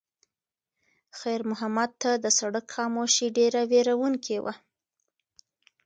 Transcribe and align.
خیر 1.19 1.41
محمد 1.51 1.91
ته 2.01 2.11
د 2.23 2.25
سړک 2.39 2.65
خاموشي 2.75 3.27
ډېره 3.37 3.61
وېروونکې 3.71 4.37
وه. 4.43 4.53